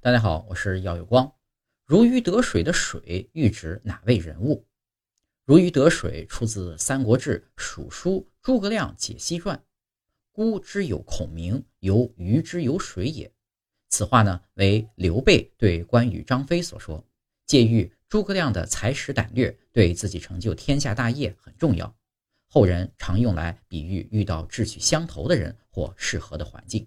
[0.00, 1.34] 大家好，我是耀有光。
[1.84, 4.64] 如鱼得水的水喻指哪位人物？
[5.44, 9.56] 如鱼得水出自《三国志·蜀书·诸葛亮解析传》，
[10.30, 13.32] 孤之有孔明，犹鱼之有水也。
[13.88, 17.04] 此话呢，为刘备对关羽、张飞所说，
[17.44, 21.92] 借喻诸葛亮的才识胆略，对自己成就天下大业很重要。
[22.46, 26.86] 后人常用来比喻遇到志趣相投的人或适合的环境。